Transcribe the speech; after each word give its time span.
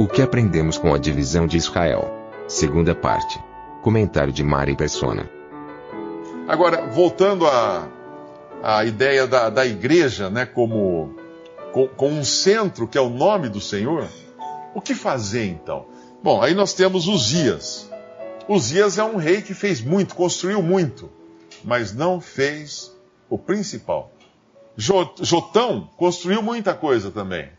O 0.00 0.08
que 0.08 0.22
aprendemos 0.22 0.78
com 0.78 0.94
a 0.94 0.98
divisão 0.98 1.46
de 1.46 1.58
Israel? 1.58 2.10
Segunda 2.48 2.94
parte. 2.94 3.38
Comentário 3.82 4.32
de 4.32 4.42
Mari 4.42 4.74
Persona. 4.74 5.28
Agora, 6.48 6.86
voltando 6.86 7.46
à, 7.46 7.86
à 8.62 8.82
ideia 8.86 9.26
da, 9.26 9.50
da 9.50 9.66
igreja, 9.66 10.30
né, 10.30 10.46
como 10.46 11.14
com, 11.74 11.86
com 11.86 12.08
um 12.08 12.24
centro 12.24 12.88
que 12.88 12.96
é 12.96 13.00
o 13.02 13.10
nome 13.10 13.50
do 13.50 13.60
Senhor, 13.60 14.08
o 14.74 14.80
que 14.80 14.94
fazer 14.94 15.44
então? 15.44 15.84
Bom, 16.22 16.40
aí 16.40 16.54
nós 16.54 16.72
temos 16.72 17.06
Uzias. 17.06 17.86
Uzias 18.48 18.96
é 18.96 19.04
um 19.04 19.16
rei 19.16 19.42
que 19.42 19.52
fez 19.52 19.82
muito, 19.82 20.14
construiu 20.14 20.62
muito, 20.62 21.10
mas 21.62 21.92
não 21.92 22.22
fez 22.22 22.90
o 23.28 23.36
principal. 23.36 24.10
Jotão 24.78 25.90
construiu 25.98 26.40
muita 26.40 26.72
coisa 26.72 27.10
também, 27.10 27.50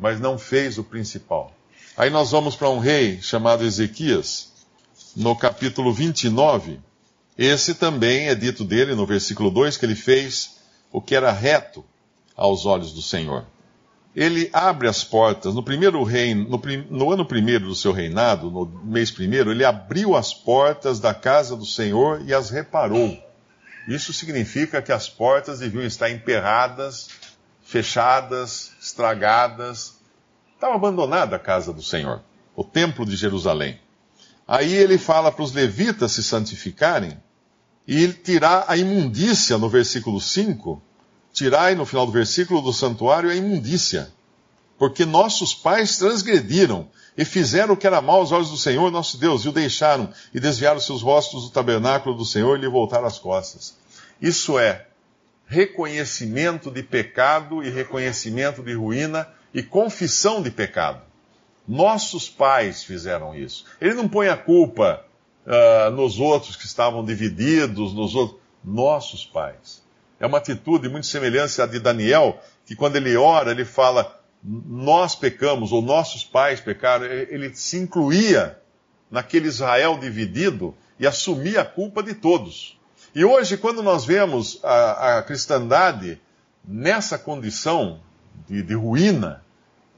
mas 0.00 0.18
não 0.18 0.38
fez 0.38 0.78
o 0.78 0.84
principal. 0.84 1.52
Aí 1.96 2.08
nós 2.08 2.30
vamos 2.30 2.56
para 2.56 2.70
um 2.70 2.78
rei 2.78 3.20
chamado 3.20 3.64
Ezequias, 3.64 4.50
no 5.14 5.36
capítulo 5.36 5.92
29. 5.92 6.80
Esse 7.36 7.74
também 7.74 8.28
é 8.28 8.34
dito 8.34 8.64
dele 8.64 8.94
no 8.94 9.04
versículo 9.04 9.50
2 9.50 9.76
que 9.76 9.84
ele 9.84 9.94
fez 9.94 10.56
o 10.90 11.02
que 11.02 11.14
era 11.14 11.30
reto 11.30 11.84
aos 12.34 12.64
olhos 12.64 12.92
do 12.92 13.02
Senhor. 13.02 13.44
Ele 14.16 14.48
abre 14.54 14.88
as 14.88 15.04
portas, 15.04 15.54
no 15.54 15.62
primeiro 15.62 16.02
reino, 16.02 16.48
no, 16.48 16.60
no, 16.90 17.12
ano 17.12 17.26
primeiro 17.26 17.66
do 17.66 17.74
seu 17.74 17.92
reinado, 17.92 18.50
no 18.50 18.66
mês 18.84 19.10
primeiro, 19.10 19.50
ele 19.50 19.64
abriu 19.64 20.16
as 20.16 20.32
portas 20.32 20.98
da 20.98 21.12
casa 21.12 21.54
do 21.56 21.66
Senhor 21.66 22.22
e 22.26 22.32
as 22.32 22.48
reparou. 22.48 23.18
Isso 23.86 24.12
significa 24.12 24.80
que 24.80 24.92
as 24.92 25.08
portas 25.08 25.58
deviam 25.58 25.84
estar 25.84 26.10
emperradas, 26.10 27.08
fechadas, 27.62 28.72
estragadas. 28.80 30.01
Estava 30.62 30.76
abandonada 30.76 31.34
a 31.34 31.40
casa 31.40 31.72
do 31.72 31.82
Senhor, 31.82 32.22
o 32.54 32.62
templo 32.62 33.04
de 33.04 33.16
Jerusalém. 33.16 33.80
Aí 34.46 34.72
ele 34.72 34.96
fala 34.96 35.32
para 35.32 35.42
os 35.42 35.52
levitas 35.52 36.12
se 36.12 36.22
santificarem 36.22 37.20
e 37.84 38.06
tirar 38.12 38.66
a 38.68 38.76
imundícia 38.76 39.58
no 39.58 39.68
versículo 39.68 40.20
5 40.20 40.80
Tirai 41.32 41.74
no 41.74 41.84
final 41.84 42.06
do 42.06 42.12
versículo 42.12 42.62
do 42.62 42.72
santuário 42.72 43.28
a 43.28 43.34
imundícia, 43.34 44.12
porque 44.78 45.04
nossos 45.04 45.52
pais 45.52 45.98
transgrediram 45.98 46.88
e 47.18 47.24
fizeram 47.24 47.74
o 47.74 47.76
que 47.76 47.88
era 47.88 48.00
mal 48.00 48.20
aos 48.20 48.30
olhos 48.30 48.50
do 48.50 48.56
Senhor 48.56 48.88
nosso 48.92 49.18
Deus, 49.18 49.44
e 49.44 49.48
o 49.48 49.52
deixaram, 49.52 50.12
e 50.32 50.38
desviaram 50.38 50.78
seus 50.78 51.02
rostos 51.02 51.42
do 51.42 51.50
tabernáculo 51.50 52.16
do 52.16 52.24
Senhor 52.24 52.56
e 52.56 52.60
lhe 52.60 52.68
voltaram 52.68 53.06
as 53.06 53.18
costas. 53.18 53.76
Isso 54.20 54.60
é 54.60 54.86
reconhecimento 55.44 56.70
de 56.70 56.84
pecado 56.84 57.64
e 57.64 57.68
reconhecimento 57.68 58.62
de 58.62 58.74
ruína 58.74 59.26
e 59.54 59.62
confissão 59.62 60.42
de 60.42 60.50
pecado. 60.50 61.02
Nossos 61.66 62.28
pais 62.28 62.82
fizeram 62.82 63.34
isso. 63.34 63.64
Ele 63.80 63.94
não 63.94 64.08
põe 64.08 64.28
a 64.28 64.36
culpa 64.36 65.04
uh, 65.46 65.90
nos 65.90 66.18
outros 66.18 66.56
que 66.56 66.66
estavam 66.66 67.04
divididos, 67.04 67.92
nos 67.94 68.14
outros. 68.14 68.40
Nossos 68.64 69.24
pais. 69.24 69.82
É 70.20 70.26
uma 70.26 70.38
atitude 70.38 70.88
muito 70.88 71.08
semelhante 71.08 71.60
à 71.60 71.66
de 71.66 71.80
Daniel, 71.80 72.40
que 72.64 72.76
quando 72.76 72.94
ele 72.94 73.16
ora, 73.16 73.50
ele 73.50 73.64
fala, 73.64 74.20
nós 74.40 75.16
pecamos, 75.16 75.72
ou 75.72 75.82
nossos 75.82 76.22
pais 76.22 76.60
pecaram. 76.60 77.04
Ele 77.06 77.52
se 77.56 77.76
incluía 77.78 78.56
naquele 79.10 79.48
Israel 79.48 79.98
dividido 79.98 80.76
e 80.96 81.08
assumia 81.08 81.62
a 81.62 81.64
culpa 81.64 82.04
de 82.04 82.14
todos. 82.14 82.78
E 83.12 83.24
hoje, 83.24 83.56
quando 83.56 83.82
nós 83.82 84.04
vemos 84.04 84.60
a, 84.62 85.18
a 85.18 85.22
cristandade 85.22 86.20
nessa 86.64 87.18
condição 87.18 88.00
de, 88.48 88.62
de 88.62 88.74
ruína, 88.74 89.42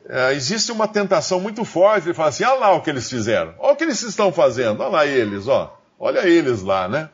é, 0.09 0.32
existe 0.34 0.71
uma 0.71 0.87
tentação 0.87 1.41
muito 1.41 1.65
forte 1.65 2.05
de 2.05 2.15
falar 2.15 2.28
assim: 2.28 2.44
olha 2.44 2.60
lá 2.60 2.72
o 2.72 2.82
que 2.82 2.91
eles 2.91 3.09
fizeram, 3.09 3.55
olha 3.59 3.72
o 3.72 3.77
que 3.77 3.84
eles 3.84 4.03
estão 4.03 4.32
fazendo, 4.32 4.81
olha 4.81 4.91
lá 4.91 5.06
eles, 5.06 5.49
ó, 5.49 5.78
olha 5.99 6.27
eles 6.27 6.62
lá, 6.62 6.88
né? 6.88 7.09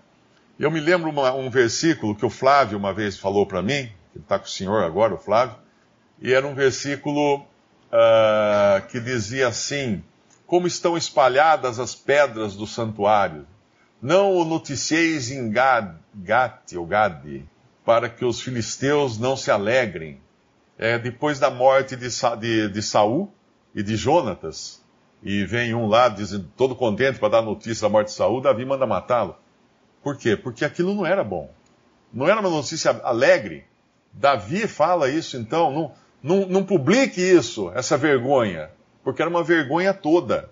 Eu 0.59 0.71
me 0.71 0.81
lembro 0.81 1.09
uma, 1.09 1.33
um 1.33 1.49
versículo 1.49 2.15
que 2.15 2.27
o 2.27 2.31
Flávio 2.31 2.77
uma 2.77 2.93
vez 2.93 3.19
falou 3.19 3.47
para 3.47 3.63
mim, 3.63 3.91
que 4.13 4.19
está 4.19 4.39
com 4.39 4.45
o 4.45 4.49
senhor 4.49 4.83
agora, 4.85 5.15
o 5.15 5.19
Flávio, 5.19 5.57
e 6.21 6.33
era 6.33 6.47
um 6.47 6.55
versículo 6.55 7.37
uh, 7.37 8.87
que 8.89 9.01
dizia 9.01 9.49
assim: 9.49 10.03
Como 10.47 10.67
estão 10.67 10.97
espalhadas 10.97 11.79
as 11.79 11.95
pedras 11.95 12.57
do 12.57 12.67
santuário, 12.67 13.47
não 14.03 14.35
o 14.35 14.45
noticieis 14.45 15.31
em 15.31 15.51
Gad, 15.51 15.95
Gate 16.15 16.75
ou 16.75 16.87
Gade, 16.87 17.45
para 17.85 18.09
que 18.09 18.25
os 18.25 18.41
filisteus 18.41 19.19
não 19.19 19.37
se 19.37 19.51
alegrem. 19.51 20.21
É, 20.83 20.99
depois 20.99 21.39
da 21.39 21.51
morte 21.51 21.95
de, 21.95 22.09
de, 22.39 22.69
de 22.71 22.83
Saul 22.83 23.31
e 23.75 23.83
de 23.83 23.97
Jonatas, 23.97 24.83
e 25.23 25.45
vem 25.45 25.75
um 25.75 25.87
lá 25.87 26.09
dizendo, 26.09 26.51
todo 26.57 26.75
contente 26.75 27.19
para 27.19 27.29
dar 27.29 27.43
notícia 27.43 27.83
da 27.83 27.91
morte 27.91 28.07
de 28.07 28.15
Saul, 28.15 28.41
Davi 28.41 28.65
manda 28.65 28.87
matá-lo. 28.87 29.37
Por 30.03 30.17
quê? 30.17 30.39
Porque 30.39 30.65
aquilo 30.65 30.95
não 30.95 31.05
era 31.05 31.23
bom. 31.23 31.51
Não 32.11 32.27
era 32.27 32.41
uma 32.41 32.49
notícia 32.49 32.99
alegre. 33.05 33.65
Davi 34.11 34.67
fala 34.67 35.11
isso, 35.11 35.37
então, 35.37 35.71
não, 35.71 35.93
não, 36.23 36.49
não 36.49 36.65
publique 36.65 37.21
isso, 37.21 37.71
essa 37.75 37.99
vergonha, 37.99 38.71
porque 39.05 39.21
era 39.21 39.31
uma 39.31 39.45
vergonha 39.45 39.93
toda. 39.93 40.49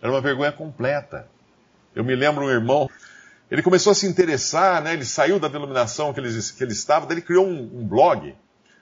Era 0.00 0.12
uma 0.12 0.20
vergonha 0.20 0.52
completa. 0.52 1.26
Eu 1.92 2.04
me 2.04 2.14
lembro 2.14 2.44
um 2.44 2.50
irmão, 2.50 2.88
ele 3.50 3.64
começou 3.64 3.90
a 3.90 3.96
se 3.96 4.06
interessar, 4.06 4.80
né? 4.80 4.92
ele 4.92 5.04
saiu 5.04 5.40
da 5.40 5.48
denominação 5.48 6.14
que 6.14 6.20
ele, 6.20 6.30
que 6.56 6.62
ele 6.62 6.72
estava, 6.72 7.04
daí 7.04 7.16
ele 7.16 7.26
criou 7.26 7.44
um, 7.44 7.80
um 7.80 7.84
blog 7.84 8.32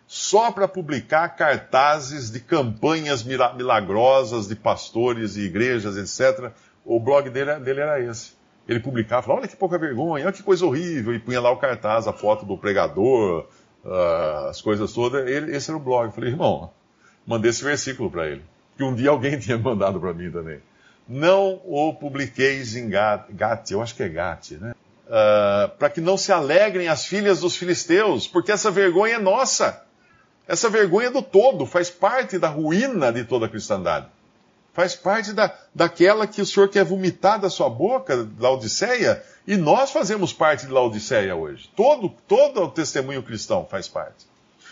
só 0.06 0.52
para 0.52 0.68
publicar 0.68 1.28
cartazes 1.30 2.30
de 2.30 2.40
campanhas 2.40 3.22
milagrosas 3.22 4.46
de 4.46 4.54
pastores 4.54 5.36
e 5.36 5.42
igrejas, 5.42 5.96
etc. 5.96 6.52
O 6.84 7.00
blog 7.00 7.30
dele, 7.30 7.54
dele 7.60 7.80
era 7.80 8.00
esse 8.00 8.32
ele 8.68 8.80
publicava, 8.80 9.22
falava, 9.22 9.42
olha 9.42 9.48
que 9.48 9.56
pouca 9.56 9.78
vergonha, 9.78 10.24
olha 10.24 10.32
que 10.32 10.42
coisa 10.42 10.64
horrível, 10.64 11.14
e 11.14 11.18
punha 11.18 11.40
lá 11.40 11.50
o 11.50 11.58
cartaz, 11.58 12.08
a 12.08 12.12
foto 12.12 12.46
do 12.46 12.56
pregador, 12.56 13.46
uh, 13.84 14.48
as 14.48 14.60
coisas 14.60 14.92
todas. 14.92 15.28
Ele, 15.28 15.54
esse 15.54 15.70
era 15.70 15.76
o 15.76 15.80
blog. 15.80 16.12
Falei, 16.14 16.30
irmão, 16.30 16.70
mandei 17.26 17.50
esse 17.50 17.62
versículo 17.62 18.10
para 18.10 18.26
ele, 18.26 18.42
que 18.76 18.82
um 18.82 18.94
dia 18.94 19.10
alguém 19.10 19.38
tinha 19.38 19.58
mandado 19.58 20.00
para 20.00 20.14
mim 20.14 20.30
também. 20.30 20.60
Não 21.06 21.60
o 21.66 21.92
publiqueis 21.92 22.74
em 22.74 22.88
Gate, 22.88 23.70
eu 23.70 23.82
acho 23.82 23.94
que 23.94 24.02
é 24.02 24.08
Gate, 24.08 24.52
né? 24.52 24.74
Uh, 25.06 25.68
para 25.76 25.90
que 25.90 26.00
não 26.00 26.16
se 26.16 26.32
alegrem 26.32 26.88
as 26.88 27.04
filhas 27.04 27.40
dos 27.40 27.54
filisteus, 27.54 28.26
porque 28.26 28.50
essa 28.50 28.70
vergonha 28.70 29.16
é 29.16 29.18
nossa. 29.18 29.84
Essa 30.46 30.68
vergonha 30.68 31.10
do 31.10 31.22
todo, 31.22 31.66
faz 31.66 31.90
parte 31.90 32.38
da 32.38 32.48
ruína 32.48 33.12
de 33.12 33.24
toda 33.24 33.46
a 33.46 33.48
cristandade 33.48 34.08
faz 34.74 34.96
parte 34.96 35.32
da, 35.32 35.56
daquela 35.72 36.26
que 36.26 36.42
o 36.42 36.46
Senhor 36.46 36.68
quer 36.68 36.84
vomitar 36.84 37.40
da 37.40 37.48
sua 37.48 37.70
boca, 37.70 38.28
Laodiceia, 38.38 39.22
e 39.46 39.56
nós 39.56 39.92
fazemos 39.92 40.32
parte 40.32 40.66
de 40.66 40.72
Laodiceia 40.72 41.34
hoje. 41.34 41.70
Todo, 41.76 42.12
todo 42.26 42.60
o 42.60 42.70
testemunho 42.70 43.22
cristão 43.22 43.66
faz 43.70 43.86
parte. 43.86 44.26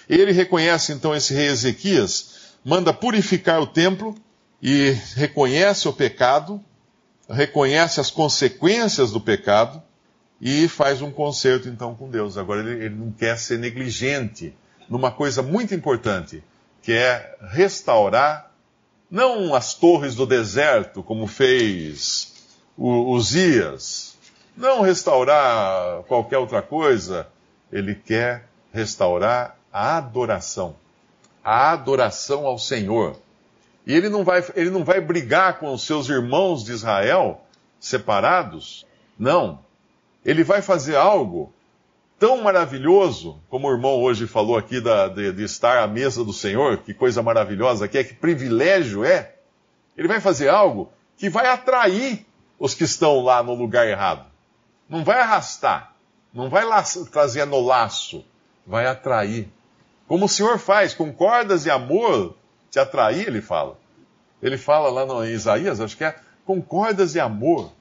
Ele 0.09 0.32
reconhece 0.32 0.93
então 0.93 1.15
esse 1.15 1.32
rei 1.32 1.47
Ezequias, 1.47 2.56
manda 2.64 2.93
purificar 2.93 3.61
o 3.61 3.67
templo 3.67 4.14
e 4.61 4.91
reconhece 5.14 5.87
o 5.87 5.93
pecado, 5.93 6.61
reconhece 7.31 8.00
as 8.00 8.11
consequências 8.11 9.12
do 9.12 9.20
pecado 9.20 9.81
e 10.41 10.67
faz 10.67 11.00
um 11.00 11.12
concerto 11.12 11.69
então 11.69 11.94
com 11.94 12.11
Deus. 12.11 12.37
Agora 12.37 12.61
ele, 12.61 12.87
ele 12.87 12.94
não 12.97 13.12
quer 13.12 13.38
ser 13.38 13.58
negligente 13.61 14.52
numa 14.93 15.11
coisa 15.11 15.43
muito 15.43 15.75
importante, 15.75 16.44
que 16.83 16.93
é 16.93 17.35
restaurar 17.50 18.53
não 19.11 19.55
as 19.55 19.73
torres 19.73 20.15
do 20.15 20.27
deserto, 20.27 21.03
como 21.03 21.27
fez 21.27 22.35
Uzias. 22.77 24.19
Não 24.55 24.83
restaurar 24.83 26.03
qualquer 26.03 26.37
outra 26.37 26.61
coisa. 26.61 27.27
Ele 27.73 27.94
quer 27.94 28.47
restaurar 28.71 29.56
a 29.73 29.97
adoração. 29.97 30.77
A 31.43 31.73
adoração 31.73 32.47
ao 32.47 32.59
Senhor. 32.59 33.17
E 33.87 33.95
ele 33.95 34.11
não 34.11 34.25
vai, 34.25 34.45
ele 34.55 34.69
não 34.69 34.85
vai 34.85 35.00
brigar 35.00 35.59
com 35.59 35.73
os 35.73 35.87
seus 35.87 36.11
irmãos 36.11 36.65
de 36.65 36.73
Israel 36.73 37.41
separados. 37.81 38.87
Não. 39.19 39.59
Ele 40.23 40.45
vai 40.45 40.61
fazer 40.61 40.97
algo 40.97 41.50
tão 42.23 42.41
maravilhoso, 42.41 43.43
como 43.51 43.67
o 43.67 43.73
irmão 43.73 44.01
hoje 44.01 44.29
falou 44.29 44.57
aqui 44.57 44.81
da, 44.81 45.09
de, 45.09 45.33
de, 45.33 45.43
estar 45.43 45.83
à 45.83 45.89
mesa 45.89 46.25
do 46.25 46.33
Senhor, 46.33 46.79
que 46.79 46.95
coisa 46.95 47.21
maravilhosa 47.21 47.89
que 47.89 47.99
é, 47.99 48.05
que 48.05 48.15
privilégio 48.15 49.05
é, 49.05 49.35
ele 49.97 50.07
vai 50.07 50.21
fazer 50.21 50.49
algo 50.49 50.93
que 51.17 51.29
vai 51.29 51.49
atrair 51.49 52.25
os 52.61 52.75
que 52.75 52.85
estão 52.85 53.23
lá 53.23 53.43
no 53.43 53.55
lugar 53.55 53.89
errado. 53.89 54.25
Não 54.89 55.03
vai 55.03 55.19
arrastar, 55.19 55.97
não 56.33 56.49
vai 56.49 56.63
trazer 57.11 57.45
no 57.45 57.61
laço, 57.61 58.25
vai 58.65 58.87
atrair. 58.87 59.53
Como 60.07 60.27
o 60.27 60.29
Senhor 60.29 60.61
faz, 60.61 60.95
com 60.95 61.13
cordas 61.13 61.67
e 61.67 61.73
amor, 61.73 62.37
te 62.71 62.79
atrair, 62.79 63.27
ele 63.27 63.43
fala. 63.43 63.77
Ele 64.41 64.57
fala 64.57 64.89
lá 64.91 65.05
no, 65.05 65.25
em 65.25 65.33
Isaías, 65.33 65.81
acho 65.81 65.97
que 65.97 66.05
é, 66.05 66.15
com 66.47 66.63
cordas 66.63 67.17
e 67.17 67.21
amor. 67.21 67.73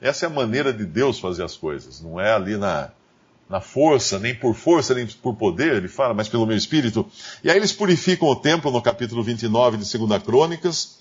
Essa 0.00 0.26
é 0.26 0.28
a 0.28 0.30
maneira 0.30 0.72
de 0.72 0.84
Deus 0.84 1.20
fazer 1.20 1.44
as 1.44 1.56
coisas. 1.56 2.00
Não 2.00 2.20
é 2.20 2.32
ali 2.32 2.56
na, 2.56 2.90
na 3.48 3.60
força, 3.60 4.18
nem 4.18 4.34
por 4.34 4.54
força, 4.54 4.94
nem 4.94 5.06
por 5.06 5.34
poder, 5.34 5.76
ele 5.76 5.88
fala, 5.88 6.12
mas 6.12 6.28
pelo 6.28 6.46
meu 6.46 6.56
espírito. 6.56 7.06
E 7.44 7.50
aí 7.50 7.56
eles 7.56 7.72
purificam 7.72 8.28
o 8.28 8.36
templo 8.36 8.70
no 8.70 8.82
capítulo 8.82 9.22
29 9.22 9.76
de 9.76 9.98
2 9.98 10.22
Crônicas. 10.22 10.98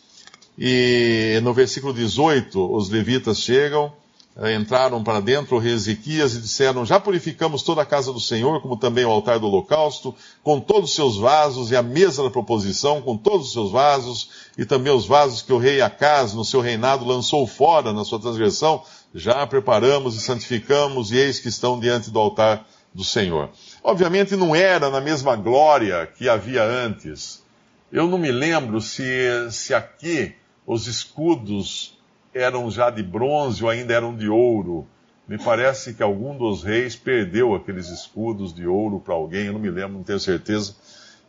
E 0.57 1.39
no 1.44 1.53
versículo 1.53 1.94
18, 1.94 2.74
os 2.74 2.89
levitas 2.89 3.39
chegam 3.39 3.92
eh, 4.38 4.53
entraram 4.53 5.01
para 5.01 5.21
dentro 5.21 5.56
o 5.56 5.59
rei 5.59 5.71
Ezequias 5.71 6.36
e 6.36 6.42
disseram: 6.42 6.86
Já 6.86 7.00
purificamos 7.00 7.63
toda 7.63 7.81
a 7.81 7.86
casa 7.86 8.12
do 8.12 8.19
Senhor, 8.19 8.62
como 8.62 8.75
também 8.75 9.06
o 9.06 9.09
altar 9.09 9.39
do 9.39 9.48
holocausto, 9.48 10.13
com 10.44 10.59
todos 10.59 10.89
os 10.89 10.95
seus 10.95 11.18
vasos, 11.18 11.71
e 11.71 11.75
a 11.75 11.81
mesa 11.81 12.21
da 12.21 12.30
proposição, 12.30 13.01
com 13.01 13.15
todos 13.15 13.48
os 13.48 13.53
seus 13.53 13.71
vasos, 13.71 14.30
e 14.57 14.65
também 14.65 14.91
os 14.91 15.06
vasos 15.06 15.41
que 15.41 15.53
o 15.53 15.57
rei 15.57 15.80
Acas, 15.80 16.33
no 16.33 16.44
seu 16.44 16.59
reinado, 16.59 17.06
lançou 17.06 17.48
fora 17.48 17.94
na 17.94 18.03
sua 18.03 18.19
transgressão. 18.19 18.83
Já 19.17 19.47
preparamos 19.47 20.17
e 20.17 20.19
santificamos, 20.19 21.09
e 21.09 21.15
eis 21.15 21.39
que 21.39 21.47
estão 21.47 21.79
diante 21.79 22.12
do 22.12 22.19
altar 22.19 22.67
do 22.94 23.01
Senhor. 23.01 23.50
Obviamente 23.81 24.35
não 24.35 24.53
era 24.53 24.89
na 24.89 25.00
mesma 25.00 25.38
glória 25.38 26.06
que 26.06 26.27
havia 26.27 26.62
antes. 26.62 27.41
Eu 27.89 28.09
não 28.09 28.17
me 28.17 28.29
lembro 28.29 28.81
se, 28.81 29.03
se 29.51 29.73
aqui 29.73 30.35
os 30.67 30.88
escudos 30.88 31.97
eram 32.33 32.69
já 32.69 32.89
de 32.89 33.01
bronze 33.01 33.63
ou 33.63 33.69
ainda 33.69 33.94
eram 33.94 34.13
de 34.13 34.27
ouro. 34.27 34.85
Me 35.25 35.38
parece 35.38 35.94
que 35.94 36.03
algum 36.03 36.38
dos 36.38 36.62
reis 36.62 36.94
perdeu 36.97 37.56
aqueles 37.56 37.88
escudos 37.88 38.53
de 38.53 38.67
ouro 38.67 39.00
para 39.00 39.15
alguém, 39.15 39.45
eu 39.45 39.53
não 39.53 39.62
me 39.62 39.69
lembro, 39.69 39.94
não 39.94 40.03
tenho 40.03 40.19
certeza. 40.19 40.75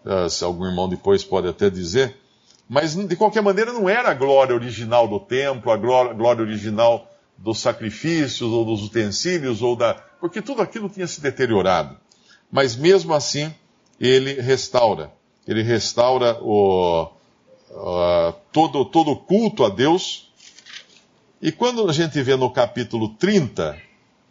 Uh, 0.04 0.28
se 0.28 0.42
algum 0.42 0.66
irmão 0.66 0.88
depois 0.88 1.22
pode 1.22 1.46
até 1.46 1.70
dizer. 1.70 2.16
Mas, 2.68 2.96
de 2.96 3.14
qualquer 3.14 3.42
maneira, 3.42 3.72
não 3.72 3.88
era 3.88 4.10
a 4.10 4.14
glória 4.14 4.56
original 4.56 5.06
do 5.06 5.20
templo, 5.20 5.70
a 5.70 5.76
glória, 5.76 6.12
glória 6.12 6.42
original 6.42 7.08
dos 7.38 7.58
sacrifícios, 7.60 8.50
ou 8.50 8.64
dos 8.64 8.82
utensílios, 8.82 9.62
ou 9.62 9.76
da. 9.76 9.94
Porque 10.20 10.40
tudo 10.42 10.62
aquilo 10.62 10.88
tinha 10.88 11.06
se 11.06 11.20
deteriorado. 11.20 11.96
Mas 12.50 12.76
mesmo 12.76 13.14
assim, 13.14 13.52
ele 14.00 14.40
restaura. 14.40 15.12
Ele 15.46 15.62
restaura 15.62 16.38
o, 16.42 17.04
uh, 17.70 18.34
todo, 18.52 18.84
todo 18.84 19.12
o 19.12 19.16
culto 19.16 19.64
a 19.64 19.68
Deus 19.68 20.26
e 21.40 21.52
quando 21.52 21.88
a 21.88 21.92
gente 21.92 22.20
vê 22.22 22.34
no 22.34 22.50
capítulo 22.50 23.10
30, 23.10 23.78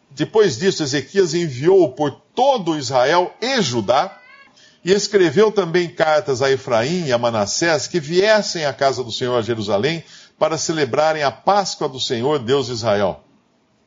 depois 0.09 0.57
disso, 0.57 0.81
Ezequias 0.81 1.35
enviou 1.35 1.91
por 1.91 2.11
todo 2.33 2.77
Israel 2.77 3.33
e 3.39 3.61
Judá, 3.61 4.19
e 4.83 4.91
escreveu 4.91 5.51
também 5.51 5.87
cartas 5.87 6.41
a 6.41 6.51
Efraim 6.51 7.05
e 7.05 7.13
a 7.13 7.17
Manassés 7.17 7.87
que 7.87 7.99
viessem 7.99 8.65
à 8.65 8.73
casa 8.73 9.03
do 9.03 9.11
Senhor 9.11 9.35
a 9.35 9.41
Jerusalém 9.41 10.03
para 10.37 10.57
celebrarem 10.57 11.23
a 11.23 11.31
Páscoa 11.31 11.87
do 11.87 11.99
Senhor, 11.99 12.39
Deus 12.39 12.67
de 12.67 12.73
Israel. 12.73 13.21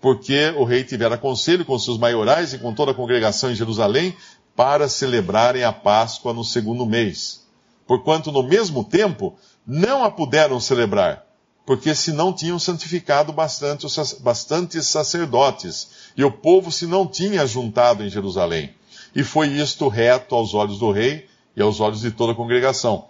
Porque 0.00 0.54
o 0.56 0.64
rei 0.64 0.84
tivera 0.84 1.18
conselho 1.18 1.64
com 1.64 1.78
seus 1.78 1.98
maiorais 1.98 2.52
e 2.52 2.58
com 2.58 2.72
toda 2.72 2.92
a 2.92 2.94
congregação 2.94 3.50
em 3.50 3.54
Jerusalém 3.54 4.16
para 4.54 4.88
celebrarem 4.88 5.64
a 5.64 5.72
Páscoa 5.72 6.32
no 6.32 6.44
segundo 6.44 6.86
mês. 6.86 7.46
Porquanto 7.86 8.30
no 8.30 8.42
mesmo 8.42 8.84
tempo 8.84 9.36
não 9.66 10.04
a 10.04 10.10
puderam 10.10 10.60
celebrar 10.60 11.28
porque 11.68 11.94
se 11.94 12.12
não 12.12 12.32
tinham 12.32 12.58
santificado 12.58 13.30
bastante, 13.30 13.86
bastantes 14.20 14.86
sacerdotes, 14.86 15.90
e 16.16 16.24
o 16.24 16.32
povo 16.32 16.72
se 16.72 16.86
não 16.86 17.06
tinha 17.06 17.46
juntado 17.46 18.02
em 18.02 18.08
Jerusalém. 18.08 18.74
E 19.14 19.22
foi 19.22 19.48
isto 19.48 19.86
reto 19.86 20.34
aos 20.34 20.54
olhos 20.54 20.78
do 20.78 20.90
rei 20.90 21.28
e 21.54 21.60
aos 21.60 21.78
olhos 21.78 22.00
de 22.00 22.10
toda 22.10 22.32
a 22.32 22.34
congregação. 22.34 23.08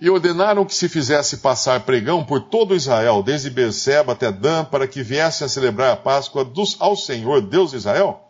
E 0.00 0.10
ordenaram 0.10 0.64
que 0.64 0.74
se 0.74 0.88
fizesse 0.88 1.38
passar 1.38 1.80
pregão 1.80 2.24
por 2.24 2.42
todo 2.42 2.74
Israel, 2.74 3.22
desde 3.22 3.48
Berseba 3.48 4.12
até 4.12 4.30
Dan, 4.30 4.64
para 4.64 4.86
que 4.86 5.02
viessem 5.02 5.44
a 5.44 5.48
celebrar 5.48 5.92
a 5.92 5.96
Páscoa 5.96 6.44
dos, 6.44 6.76
ao 6.78 6.96
Senhor, 6.96 7.40
Deus 7.40 7.70
de 7.70 7.78
Israel, 7.78 8.28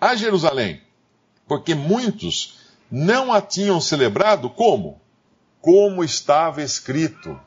a 0.00 0.16
Jerusalém. 0.16 0.82
Porque 1.46 1.74
muitos 1.74 2.58
não 2.90 3.32
a 3.32 3.40
tinham 3.40 3.80
celebrado 3.80 4.50
como? 4.50 5.00
Como 5.60 6.02
estava 6.02 6.62
escrito 6.62 7.38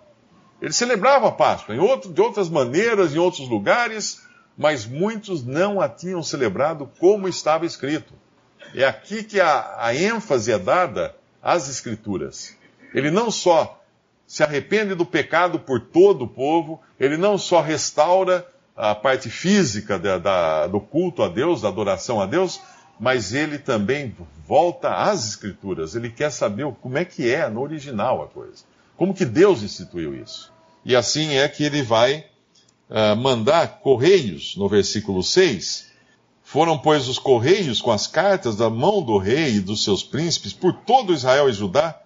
ele 0.61 0.73
celebrava 0.73 1.27
a 1.27 1.31
Páscoa 1.31 1.75
em 1.75 1.79
outro, 1.79 2.11
de 2.11 2.19
outras 2.19 2.49
maneiras, 2.49 3.13
em 3.13 3.19
outros 3.19 3.47
lugares, 3.47 4.21
mas 4.57 4.85
muitos 4.85 5.45
não 5.45 5.79
a 5.79 5.87
tinham 5.87 6.23
celebrado 6.23 6.89
como 6.99 7.27
estava 7.27 7.65
escrito. 7.65 8.13
É 8.73 8.83
aqui 8.83 9.23
que 9.23 9.39
a, 9.39 9.75
a 9.77 9.95
ênfase 9.95 10.51
é 10.51 10.57
dada 10.57 11.15
às 11.41 11.69
Escrituras. 11.69 12.56
Ele 12.97 13.11
não 13.11 13.29
só 13.29 13.79
se 14.25 14.41
arrepende 14.41 14.95
do 14.95 15.05
pecado 15.05 15.59
por 15.59 15.79
todo 15.79 16.23
o 16.23 16.27
povo, 16.27 16.81
ele 16.99 17.15
não 17.15 17.37
só 17.37 17.61
restaura 17.61 18.43
a 18.75 18.95
parte 18.95 19.29
física 19.29 19.99
da, 19.99 20.17
da, 20.17 20.65
do 20.65 20.79
culto 20.79 21.21
a 21.21 21.29
Deus, 21.29 21.61
da 21.61 21.67
adoração 21.67 22.19
a 22.19 22.25
Deus, 22.25 22.59
mas 22.99 23.35
ele 23.35 23.59
também 23.59 24.15
volta 24.47 24.95
às 24.95 25.27
Escrituras. 25.27 25.93
Ele 25.93 26.09
quer 26.09 26.31
saber 26.31 26.65
como 26.81 26.97
é 26.97 27.05
que 27.05 27.31
é 27.31 27.47
no 27.47 27.61
original 27.61 28.23
a 28.23 28.27
coisa. 28.27 28.63
Como 28.97 29.13
que 29.13 29.25
Deus 29.25 29.61
instituiu 29.61 30.15
isso? 30.15 30.51
E 30.83 30.95
assim 30.95 31.35
é 31.35 31.47
que 31.47 31.63
ele 31.63 31.83
vai 31.83 32.25
uh, 32.89 33.15
mandar 33.15 33.79
correios, 33.81 34.55
no 34.57 34.67
versículo 34.67 35.21
6. 35.21 35.91
Foram, 36.43 36.79
pois, 36.79 37.07
os 37.07 37.19
correios 37.19 37.79
com 37.79 37.91
as 37.91 38.07
cartas 38.07 38.55
da 38.55 38.71
mão 38.71 39.03
do 39.03 39.19
rei 39.19 39.57
e 39.57 39.59
dos 39.59 39.83
seus 39.83 40.01
príncipes 40.01 40.51
por 40.51 40.73
todo 40.73 41.13
Israel 41.13 41.47
e 41.47 41.53
Judá, 41.53 42.01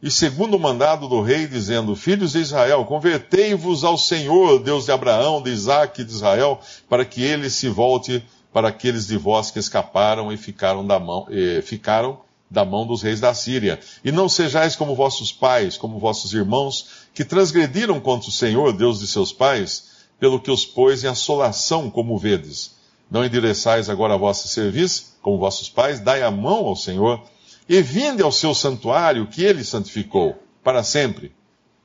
e 0.00 0.10
segundo 0.10 0.56
o 0.56 0.60
mandado 0.60 1.08
do 1.08 1.20
rei, 1.20 1.46
dizendo: 1.46 1.96
Filhos 1.96 2.32
de 2.32 2.38
Israel, 2.38 2.84
convertei-vos 2.84 3.82
ao 3.82 3.98
Senhor, 3.98 4.60
Deus 4.60 4.84
de 4.84 4.92
Abraão, 4.92 5.42
de 5.42 5.50
Isaac 5.50 6.00
e 6.00 6.04
de 6.04 6.12
Israel, 6.12 6.60
para 6.88 7.04
que 7.04 7.22
ele 7.22 7.50
se 7.50 7.68
volte 7.68 8.24
para 8.52 8.68
aqueles 8.68 9.06
de 9.06 9.16
vós 9.16 9.50
que 9.50 9.58
escaparam 9.58 10.32
e 10.32 10.36
ficaram 10.36 10.86
da 10.86 10.98
mão, 10.98 11.26
ficaram 11.64 12.20
da 12.50 12.64
mão 12.64 12.86
dos 12.86 13.02
reis 13.02 13.20
da 13.20 13.34
Síria. 13.34 13.78
E 14.04 14.10
não 14.10 14.28
sejais 14.28 14.74
como 14.74 14.94
vossos 14.94 15.32
pais, 15.32 15.76
como 15.76 15.98
vossos 15.98 16.32
irmãos, 16.32 16.86
que 17.12 17.24
transgrediram 17.24 18.00
contra 18.00 18.28
o 18.28 18.32
Senhor, 18.32 18.72
Deus 18.72 19.00
de 19.00 19.06
seus 19.06 19.32
pais, 19.32 19.98
pelo 20.18 20.40
que 20.40 20.50
os 20.50 20.64
pôs 20.64 21.04
em 21.04 21.08
assolação, 21.08 21.90
como 21.90 22.16
vedes. 22.16 22.76
Não 23.10 23.24
endereçais 23.24 23.90
agora 23.90 24.14
a 24.14 24.18
vossa 24.18 24.48
serviço, 24.48 25.16
como 25.22 25.38
vossos 25.38 25.68
pais, 25.68 26.00
dai 26.00 26.22
a 26.22 26.30
mão 26.30 26.66
ao 26.66 26.76
Senhor, 26.76 27.22
e 27.68 27.82
vinde 27.82 28.22
ao 28.22 28.32
seu 28.32 28.54
santuário, 28.54 29.26
que 29.26 29.44
ele 29.44 29.62
santificou, 29.62 30.42
para 30.64 30.82
sempre. 30.82 31.32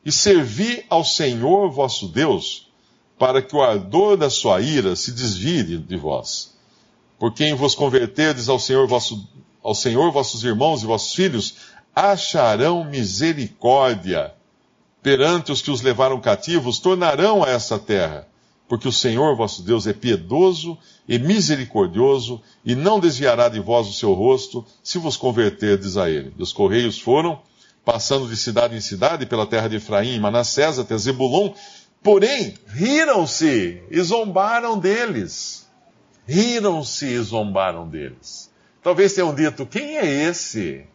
E 0.06 0.12
servi 0.12 0.86
ao 0.90 1.04
Senhor 1.04 1.70
vosso 1.72 2.08
Deus, 2.08 2.72
para 3.18 3.42
que 3.42 3.56
o 3.56 3.62
ardor 3.62 4.18
da 4.18 4.30
sua 4.30 4.62
ira 4.62 4.96
se 4.96 5.12
desvie 5.12 5.78
de 5.78 5.98
vós. 5.98 6.54
Por 7.20 7.34
quem 7.34 7.54
vos 7.54 7.76
converterdes 7.76 8.50
ao 8.50 8.60
Senhor 8.60 8.88
vosso 8.88 9.28
ao 9.64 9.74
Senhor 9.74 10.12
vossos 10.12 10.44
irmãos 10.44 10.84
e 10.84 10.86
vossos 10.86 11.16
filhos 11.16 11.56
acharão 11.96 12.84
misericórdia 12.84 14.34
perante 15.02 15.52
os 15.52 15.62
que 15.62 15.70
os 15.70 15.82
levaram 15.82 16.20
cativos, 16.20 16.80
tornarão 16.80 17.44
a 17.44 17.50
essa 17.50 17.78
terra, 17.78 18.28
porque 18.68 18.88
o 18.88 18.92
Senhor 18.92 19.36
vosso 19.36 19.62
Deus 19.62 19.86
é 19.88 19.94
piedoso 19.94 20.78
e 21.08 21.20
misericordioso, 21.20 22.42
e 22.64 22.76
não 22.76 23.00
desviará 23.00 23.50
de 23.50 23.60
vós 23.60 23.88
o 23.88 23.94
seu 23.94 24.14
rosto, 24.14 24.66
se 24.82 24.98
vos 24.98 25.18
converterdes 25.18 25.98
a 25.98 26.10
ele. 26.10 26.34
E 26.38 26.42
os 26.42 26.54
correios 26.54 27.00
foram, 27.00 27.42
passando 27.84 28.28
de 28.28 28.38
cidade 28.38 28.76
em 28.76 28.82
cidade, 28.82 29.26
pela 29.26 29.46
terra 29.46 29.68
de 29.68 29.76
Efraim 29.76 30.20
Manassés 30.20 30.80
até 30.80 30.98
Zebulon, 30.98 31.54
porém, 32.02 32.54
riram-se 32.68 33.82
e 33.92 34.02
zombaram 34.02 34.80
deles. 34.80 35.68
Riram-se 36.26 37.06
e 37.06 37.20
zombaram 37.20 37.88
deles. 37.88 38.50
Talvez 38.82 39.14
tenham 39.14 39.36
dito: 39.36 39.66
quem 39.66 39.98
é 39.98 40.06
esse? 40.06 40.86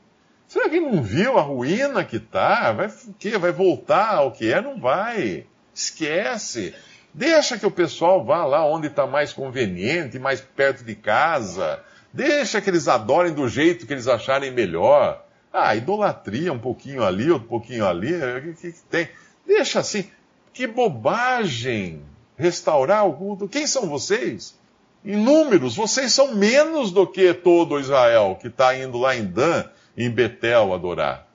Será 0.47 0.71
que 0.71 0.81
não 0.81 1.03
viu 1.03 1.39
a 1.39 1.43
ruína 1.43 2.03
que 2.05 2.17
está? 2.17 2.73
Vai, 2.73 2.91
que, 3.19 3.37
vai 3.37 3.53
voltar 3.53 4.15
ao 4.15 4.33
que 4.33 4.51
é? 4.51 4.61
Não 4.61 4.81
vai. 4.81 5.45
Esquece. 5.75 6.75
Deixa 7.19 7.59
que 7.59 7.67
o 7.67 7.71
pessoal 7.71 8.25
vá 8.25 8.45
lá 8.45 8.65
onde 8.65 8.87
está 8.87 9.05
mais 9.05 9.33
conveniente, 9.33 10.21
mais 10.21 10.41
perto 10.41 10.85
de 10.85 10.95
casa. 10.95 11.83
Deixa 12.13 12.61
que 12.61 12.71
eles 12.71 12.87
adorem 12.87 13.33
do 13.33 13.49
jeito 13.49 13.89
que 13.89 13.93
eles 13.93 14.07
acharem 14.07 14.53
melhor. 14.53 15.25
Ah, 15.53 15.75
idolatria 15.75 16.53
um 16.53 16.61
pouquinho 16.61 17.03
ali, 17.03 17.29
outro 17.29 17.49
pouquinho 17.49 17.85
ali. 17.85 18.15
O 18.15 18.55
que, 18.55 18.71
que 18.71 18.81
tem? 18.89 19.09
Deixa 19.45 19.81
assim. 19.81 20.09
Que 20.53 20.65
bobagem! 20.65 22.05
Restaurar 22.37 23.05
o 23.05 23.15
culto. 23.15 23.49
Quem 23.49 23.67
são 23.67 23.89
vocês? 23.89 24.57
em 25.05 25.17
números, 25.17 25.75
vocês 25.75 26.13
são 26.13 26.37
menos 26.37 26.93
do 26.93 27.05
que 27.05 27.35
todo 27.35 27.81
Israel 27.81 28.37
que 28.41 28.47
está 28.47 28.77
indo 28.77 28.99
lá 28.99 29.17
em 29.17 29.25
Dan, 29.25 29.65
em 29.97 30.09
Betel, 30.09 30.73
adorar. 30.73 31.27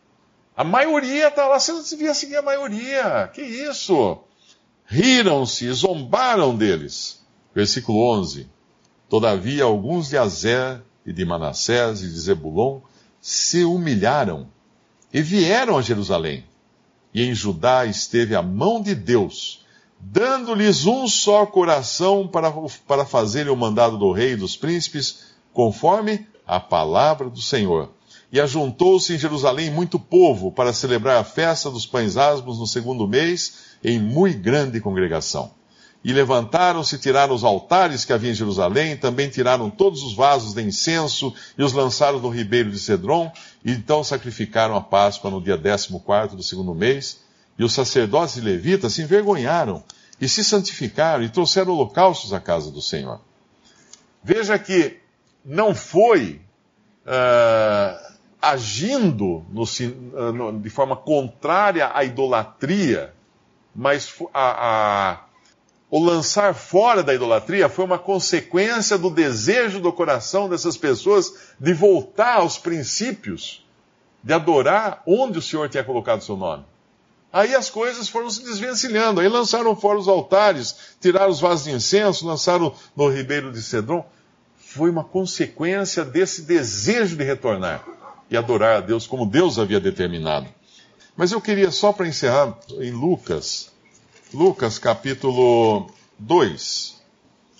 A 0.55 0.63
maioria 0.63 1.27
está 1.27 1.45
lá, 1.47 1.59
você 1.59 1.73
não 1.73 1.81
devia 1.81 2.13
seguir 2.13 2.37
a 2.37 2.41
maioria. 2.41 3.29
Que 3.33 3.41
isso? 3.41 4.23
Riram-se, 4.85 5.71
zombaram 5.71 6.55
deles. 6.55 7.21
Versículo 7.53 7.99
11. 8.19 8.47
Todavia, 9.09 9.63
alguns 9.63 10.09
de 10.09 10.17
Azer 10.17 10.81
e 11.05 11.13
de 11.13 11.25
Manassés 11.25 12.01
e 12.01 12.07
de 12.07 12.19
Zebulon 12.19 12.79
se 13.21 13.63
humilharam 13.63 14.47
e 15.13 15.21
vieram 15.21 15.77
a 15.77 15.81
Jerusalém. 15.81 16.43
E 17.13 17.23
em 17.23 17.33
Judá 17.33 17.85
esteve 17.85 18.35
a 18.35 18.41
mão 18.41 18.81
de 18.81 18.95
Deus, 18.95 19.63
dando-lhes 19.99 20.85
um 20.85 21.07
só 21.07 21.45
coração 21.45 22.27
para, 22.27 22.51
para 22.87 23.05
fazerem 23.05 23.51
o 23.51 23.55
mandado 23.55 23.97
do 23.97 24.11
rei 24.11 24.31
e 24.31 24.37
dos 24.37 24.57
príncipes, 24.57 25.33
conforme 25.53 26.25
a 26.45 26.59
palavra 26.59 27.29
do 27.29 27.41
Senhor. 27.41 27.91
E 28.31 28.41
ajuntou-se 28.41 29.13
em 29.13 29.19
Jerusalém 29.19 29.69
muito 29.69 29.99
povo 29.99 30.51
para 30.51 30.73
celebrar 30.73 31.17
a 31.17 31.23
festa 31.23 31.69
dos 31.69 31.85
pães 31.85 32.17
asmos 32.17 32.57
no 32.57 32.65
segundo 32.65 33.07
mês, 33.07 33.62
em 33.83 33.99
muito 33.99 34.39
grande 34.39 34.79
congregação. 34.79 35.51
E 36.03 36.11
levantaram-se 36.11 36.97
tiraram 36.97 37.33
os 37.33 37.43
altares 37.43 38.03
que 38.03 38.11
havia 38.11 38.31
em 38.31 38.35
Jerusalém, 38.35 38.97
também 38.97 39.29
tiraram 39.29 39.69
todos 39.69 40.03
os 40.03 40.13
vasos 40.13 40.53
de 40.53 40.61
incenso 40.61 41.33
e 41.57 41.63
os 41.63 41.71
lançaram 41.71 42.19
no 42.19 42.29
ribeiro 42.29 42.69
de 42.69 42.77
Cedron, 42.77 43.31
e 43.63 43.71
então 43.71 44.03
sacrificaram 44.03 44.75
a 44.75 44.81
Páscoa 44.81 45.31
no 45.31 45.41
dia 45.41 45.57
décimo 45.57 46.01
quarto 46.01 46.35
do 46.35 46.43
segundo 46.43 46.75
mês. 46.75 47.21
E 47.57 47.63
os 47.63 47.73
sacerdotes 47.73 48.35
e 48.35 48.41
levitas 48.41 48.93
se 48.93 49.01
envergonharam 49.01 49.83
e 50.19 50.27
se 50.27 50.43
santificaram 50.43 51.23
e 51.23 51.29
trouxeram 51.29 51.71
holocaustos 51.73 52.33
à 52.33 52.39
casa 52.39 52.71
do 52.71 52.81
Senhor. 52.81 53.21
Veja 54.23 54.57
que 54.57 54.97
não 55.45 55.75
foi 55.75 56.41
uh, 57.05 58.13
agindo 58.41 59.45
no, 59.49 59.63
no, 60.33 60.59
de 60.59 60.69
forma 60.69 60.95
contrária 60.95 61.91
à 61.93 62.03
idolatria, 62.03 63.12
mas 63.75 64.13
a, 64.34 65.12
a, 65.13 65.20
o 65.89 66.03
lançar 66.03 66.53
fora 66.53 67.01
da 67.03 67.13
idolatria 67.13 67.70
foi 67.70 67.86
uma 67.86 68.00
consequência 68.00 68.98
do 68.98 69.10
desejo 69.10 69.80
do 69.80 69.92
coração 69.92 70.48
dessas 70.48 70.77
pessoas 70.77 71.34
de 71.60 71.74
voltar 71.74 72.38
aos 72.38 72.58
princípios, 72.58 73.65
de 74.24 74.34
adorar 74.34 75.01
onde 75.06 75.39
o 75.39 75.42
Senhor 75.42 75.70
tinha 75.70 75.84
colocado 75.84 76.22
o 76.22 76.24
seu 76.24 76.38
nome. 76.38 76.65
Aí 77.34 77.56
as 77.56 77.68
coisas 77.68 78.08
foram 78.08 78.30
se 78.30 78.44
desvencilhando. 78.44 79.20
Aí 79.20 79.27
lançaram 79.27 79.75
fora 79.75 79.98
os 79.98 80.08
altares, 80.08 80.75
tiraram 81.01 81.32
os 81.32 81.39
vasos 81.39 81.65
de 81.65 81.72
incenso, 81.72 82.27
lançaram 82.27 82.75
no 82.96 83.10
ribeiro 83.10 83.51
de 83.51 83.60
Cedron. 83.60 84.06
Foi 84.56 84.92
uma 84.92 85.03
consequência 85.03 86.06
desse 86.06 86.44
desejo 86.44 87.18
de 87.18 87.24
retornar 87.24 87.84
e 88.30 88.38
adorar 88.38 88.77
a 88.77 88.82
Deus 88.82 89.08
como 89.08 89.25
Deus 89.25 89.58
havia 89.58 89.80
determinado. 89.80 90.48
Mas 91.15 91.32
eu 91.32 91.39
queria 91.39 91.70
só 91.70 91.93
para 91.93 92.08
encerrar 92.08 92.58
em 92.79 92.91
Lucas, 92.91 93.72
Lucas 94.34 94.79
capítulo 94.79 95.88
2. 96.17 96.96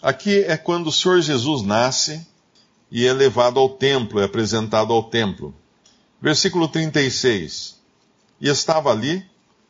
Aqui 0.02 0.44
é 0.44 0.58
quando 0.58 0.88
o 0.88 0.92
Senhor 0.92 1.22
Jesus 1.22 1.62
nasce 1.62 2.26
e 2.90 3.06
é 3.06 3.14
levado 3.14 3.60
ao 3.60 3.70
templo, 3.70 4.20
é 4.20 4.24
apresentado 4.24 4.92
ao 4.92 5.04
templo. 5.04 5.54
Versículo 6.20 6.68
36. 6.68 7.80
E 8.42 8.50
estava 8.50 8.90
ali 8.90 9.24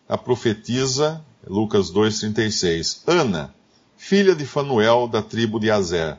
a 0.07 0.17
profetisa, 0.17 1.21
Lucas 1.45 1.91
2,36, 1.91 3.01
Ana, 3.05 3.53
filha 3.97 4.33
de 4.33 4.45
Fanuel, 4.45 5.09
da 5.09 5.21
tribo 5.21 5.59
de 5.59 5.69
Azer. 5.69 6.17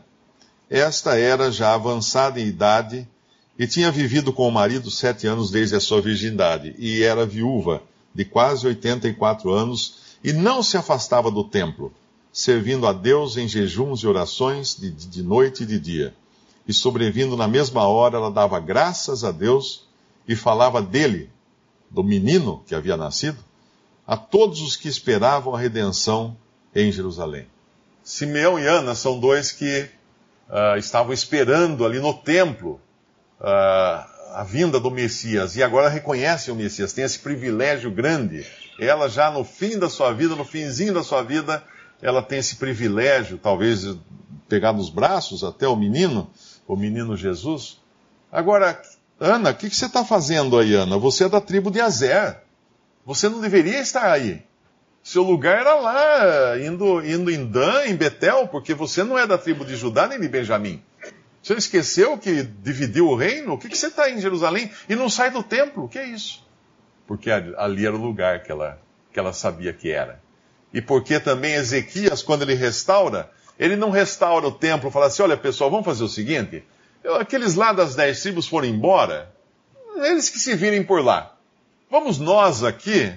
Esta 0.68 1.18
era 1.18 1.50
já 1.50 1.72
avançada 1.72 2.38
em 2.38 2.46
idade 2.46 3.08
e 3.58 3.66
tinha 3.66 3.90
vivido 3.90 4.32
com 4.32 4.48
o 4.48 4.52
marido 4.52 4.90
sete 4.90 5.26
anos 5.26 5.50
desde 5.50 5.76
a 5.76 5.80
sua 5.80 6.00
virgindade, 6.00 6.74
e 6.78 7.02
era 7.02 7.24
viúva 7.24 7.82
de 8.14 8.24
quase 8.24 8.66
84 8.66 9.50
anos, 9.50 9.96
e 10.22 10.32
não 10.32 10.62
se 10.62 10.76
afastava 10.76 11.30
do 11.30 11.44
templo, 11.44 11.92
servindo 12.32 12.86
a 12.86 12.92
Deus 12.92 13.36
em 13.36 13.46
jejuns 13.46 14.00
e 14.00 14.06
orações 14.06 14.74
de, 14.74 14.90
de 14.90 15.22
noite 15.22 15.62
e 15.62 15.66
de 15.66 15.78
dia. 15.78 16.14
E 16.66 16.72
sobrevindo 16.72 17.36
na 17.36 17.46
mesma 17.46 17.86
hora, 17.86 18.16
ela 18.16 18.30
dava 18.30 18.58
graças 18.58 19.22
a 19.22 19.30
Deus 19.30 19.86
e 20.26 20.34
falava 20.34 20.80
dele, 20.80 21.30
do 21.90 22.02
menino 22.02 22.62
que 22.66 22.74
havia 22.74 22.96
nascido, 22.96 23.38
a 24.06 24.16
todos 24.16 24.60
os 24.60 24.76
que 24.76 24.88
esperavam 24.88 25.54
a 25.54 25.58
redenção 25.58 26.36
em 26.74 26.90
Jerusalém. 26.90 27.46
Simeão 28.02 28.58
e 28.58 28.66
Ana 28.66 28.94
são 28.94 29.18
dois 29.18 29.52
que 29.52 29.88
uh, 30.48 30.76
estavam 30.76 31.12
esperando 31.12 31.84
ali 31.84 32.00
no 32.00 32.12
templo 32.12 32.80
uh, 33.44 34.34
a 34.34 34.42
vinda 34.42 34.80
do 34.80 34.90
Messias 34.90 35.54
e 35.54 35.62
agora 35.62 35.88
reconhecem 35.88 36.52
o 36.52 36.56
Messias, 36.56 36.92
tem 36.92 37.04
esse 37.04 37.18
privilégio 37.18 37.90
grande. 37.90 38.44
Ela 38.80 39.08
já 39.08 39.30
no 39.30 39.44
fim 39.44 39.78
da 39.78 39.88
sua 39.88 40.12
vida, 40.12 40.34
no 40.34 40.44
finzinho 40.44 40.94
da 40.94 41.04
sua 41.04 41.22
vida, 41.22 41.62
ela 42.02 42.22
tem 42.22 42.38
esse 42.38 42.56
privilégio, 42.56 43.38
talvez 43.38 43.86
pegar 44.48 44.72
nos 44.72 44.90
braços 44.90 45.44
até 45.44 45.68
o 45.68 45.76
menino, 45.76 46.28
o 46.66 46.74
menino 46.74 47.16
Jesus. 47.16 47.80
Agora, 48.32 48.80
Ana, 49.20 49.50
o 49.50 49.54
que, 49.54 49.70
que, 49.70 49.76
você 49.76 49.86
está 49.86 50.04
fazendo 50.04 50.58
aí, 50.58 50.74
Ana? 50.74 50.98
Você 50.98 51.24
é 51.24 51.28
da 51.28 51.40
tribo 51.40 51.70
de 51.70 51.80
Azer. 51.80 52.38
Você 53.06 53.28
não 53.28 53.40
deveria 53.40 53.80
estar 53.80 54.10
aí. 54.10 54.42
Seu 55.02 55.22
lugar 55.22 55.60
era 55.60 55.74
lá, 55.74 56.58
indo, 56.58 57.04
indo 57.04 57.30
em 57.30 57.46
Dan, 57.46 57.84
em 57.84 57.94
Betel, 57.94 58.48
porque 58.48 58.74
você 58.74 59.04
não 59.04 59.18
é 59.18 59.26
da 59.26 59.38
tribo 59.38 59.64
de 59.64 59.76
Judá 59.76 60.08
nem 60.08 60.18
de 60.18 60.26
Benjamim. 60.26 60.82
Você 61.44 61.52
esqueceu 61.52 62.16
que 62.16 62.42
dividiu 62.42 63.06
o 63.06 63.14
reino? 63.14 63.52
O 63.52 63.58
que, 63.58 63.68
que 63.68 63.76
você 63.76 63.88
está 63.88 64.08
em 64.08 64.18
Jerusalém 64.18 64.70
e 64.88 64.96
não 64.96 65.10
sai 65.10 65.30
do 65.30 65.42
templo? 65.42 65.84
O 65.84 65.88
que 65.90 65.98
é 65.98 66.06
isso? 66.06 66.42
Porque 67.06 67.30
ali 67.30 67.84
era 67.84 67.94
o 67.94 68.00
lugar 68.00 68.42
que 68.42 68.50
ela, 68.50 68.80
que 69.12 69.20
ela 69.20 69.30
sabia 69.34 69.70
que 69.70 69.90
era. 69.90 70.22
E 70.72 70.80
porque 70.80 71.20
também 71.20 71.52
Ezequias, 71.52 72.22
quando 72.22 72.42
ele 72.42 72.54
restaura, 72.54 73.30
ele 73.58 73.76
não 73.76 73.90
restaura 73.90 74.48
o 74.48 74.52
templo 74.52 74.90
fala 74.90 75.06
assim: 75.06 75.22
olha 75.22 75.36
pessoal, 75.36 75.70
vamos 75.70 75.84
fazer 75.84 76.02
o 76.02 76.08
seguinte: 76.08 76.64
aqueles 77.20 77.56
lá 77.56 77.74
das 77.74 77.94
dez 77.94 78.22
tribos 78.22 78.48
foram 78.48 78.66
embora, 78.66 79.30
eles 79.96 80.30
que 80.30 80.38
se 80.38 80.56
virem 80.56 80.82
por 80.82 81.04
lá. 81.04 81.36
Vamos 81.90 82.18
nós 82.18 82.64
aqui 82.64 83.12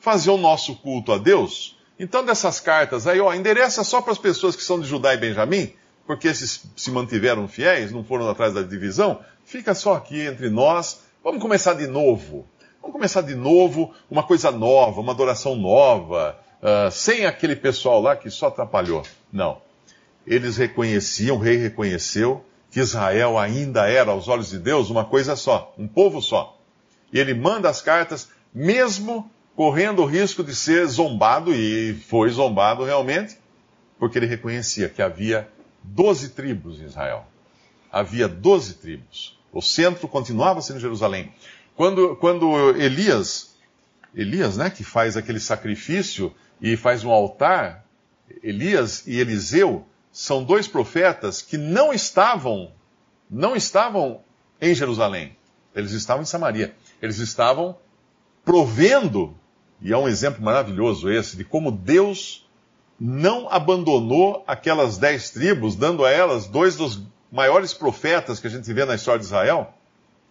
fazer 0.00 0.30
o 0.30 0.36
nosso 0.36 0.74
culto 0.74 1.12
a 1.12 1.18
Deus? 1.18 1.78
Então, 1.96 2.24
dessas 2.24 2.58
cartas 2.58 3.06
aí, 3.06 3.20
ó, 3.20 3.32
endereça 3.32 3.84
só 3.84 4.02
para 4.02 4.12
as 4.12 4.18
pessoas 4.18 4.56
que 4.56 4.64
são 4.64 4.80
de 4.80 4.88
Judá 4.88 5.14
e 5.14 5.16
Benjamim, 5.16 5.72
porque 6.06 6.28
esses 6.28 6.64
se 6.76 6.90
mantiveram 6.90 7.46
fiéis, 7.48 7.92
não 7.92 8.04
foram 8.04 8.28
atrás 8.28 8.54
da 8.54 8.62
divisão, 8.62 9.20
fica 9.44 9.74
só 9.74 9.94
aqui 9.94 10.20
entre 10.22 10.50
nós. 10.50 11.00
Vamos 11.22 11.40
começar 11.40 11.74
de 11.74 11.86
novo. 11.86 12.46
Vamos 12.80 12.94
começar 12.94 13.20
de 13.20 13.36
novo, 13.36 13.94
uma 14.10 14.24
coisa 14.24 14.50
nova, 14.50 15.00
uma 15.00 15.12
adoração 15.12 15.54
nova, 15.54 16.36
uh, 16.60 16.90
sem 16.90 17.26
aquele 17.26 17.54
pessoal 17.54 18.02
lá 18.02 18.16
que 18.16 18.28
só 18.28 18.48
atrapalhou. 18.48 19.04
Não. 19.32 19.62
Eles 20.26 20.56
reconheciam, 20.56 21.36
o 21.36 21.38
rei 21.38 21.56
reconheceu 21.58 22.44
que 22.72 22.80
Israel 22.80 23.38
ainda 23.38 23.88
era, 23.88 24.10
aos 24.10 24.26
olhos 24.26 24.50
de 24.50 24.58
Deus, 24.58 24.90
uma 24.90 25.04
coisa 25.04 25.36
só, 25.36 25.72
um 25.78 25.86
povo 25.86 26.20
só. 26.20 26.58
E 27.12 27.20
ele 27.20 27.34
manda 27.34 27.68
as 27.68 27.80
cartas, 27.80 28.30
mesmo 28.52 29.30
correndo 29.54 30.02
o 30.02 30.06
risco 30.06 30.42
de 30.42 30.54
ser 30.54 30.86
zombado, 30.86 31.54
e 31.54 31.94
foi 32.08 32.30
zombado 32.30 32.82
realmente, 32.82 33.36
porque 33.98 34.18
ele 34.18 34.26
reconhecia 34.26 34.88
que 34.88 35.02
havia 35.02 35.48
doze 35.82 36.30
tribos 36.30 36.80
em 36.80 36.84
Israel. 36.84 37.26
Havia 37.90 38.28
doze 38.28 38.74
tribos. 38.74 39.38
O 39.52 39.60
centro 39.60 40.08
continuava 40.08 40.62
sendo 40.62 40.80
Jerusalém. 40.80 41.32
Quando, 41.76 42.16
quando 42.16 42.70
Elias, 42.76 43.56
Elias, 44.14 44.56
né, 44.56 44.70
que 44.70 44.84
faz 44.84 45.16
aquele 45.16 45.40
sacrifício 45.40 46.34
e 46.60 46.76
faz 46.76 47.04
um 47.04 47.10
altar, 47.10 47.84
Elias 48.42 49.06
e 49.06 49.18
Eliseu 49.18 49.86
são 50.10 50.44
dois 50.44 50.68
profetas 50.68 51.42
que 51.42 51.56
não 51.56 51.92
estavam, 51.92 52.72
não 53.30 53.56
estavam 53.56 54.20
em 54.60 54.74
Jerusalém. 54.74 55.36
Eles 55.74 55.92
estavam 55.92 56.22
em 56.22 56.26
Samaria. 56.26 56.74
Eles 57.00 57.18
estavam 57.18 57.76
provendo, 58.44 59.34
e 59.80 59.92
é 59.92 59.96
um 59.96 60.08
exemplo 60.08 60.42
maravilhoso 60.42 61.10
esse, 61.10 61.36
de 61.36 61.44
como 61.44 61.70
Deus 61.70 62.46
não 63.04 63.48
abandonou 63.50 64.44
aquelas 64.46 64.96
dez 64.96 65.30
tribos, 65.30 65.74
dando 65.74 66.04
a 66.04 66.10
elas 66.12 66.46
dois 66.46 66.76
dos 66.76 67.02
maiores 67.32 67.74
profetas 67.74 68.38
que 68.38 68.46
a 68.46 68.50
gente 68.50 68.72
vê 68.72 68.84
na 68.84 68.94
história 68.94 69.18
de 69.18 69.24
Israel, 69.24 69.74